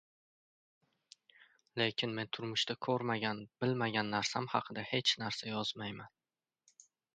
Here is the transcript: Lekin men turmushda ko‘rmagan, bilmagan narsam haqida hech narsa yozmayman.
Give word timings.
Lekin 1.81 2.15
men 2.15 2.31
turmushda 2.37 2.77
ko‘rmagan, 2.87 3.43
bilmagan 3.65 4.11
narsam 4.15 4.49
haqida 4.57 4.89
hech 4.95 5.15
narsa 5.27 5.55
yozmayman. 5.55 6.13